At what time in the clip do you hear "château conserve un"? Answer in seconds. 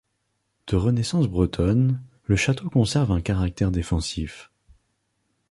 2.35-3.21